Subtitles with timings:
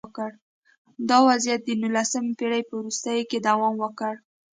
[1.09, 4.13] دا وضعیت د نولسمې پېړۍ په وروستیو کې دوام وکړ